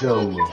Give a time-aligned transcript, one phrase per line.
[0.00, 0.46] Dumb.